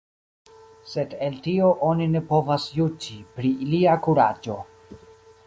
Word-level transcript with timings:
Sed 0.93 1.11
el 1.27 1.37
tio 1.47 1.67
oni 1.89 2.07
ne 2.15 2.23
povas 2.33 2.67
juĝi 2.79 3.19
pri 3.37 3.53
lia 3.75 3.95
kuraĝo. 4.09 4.59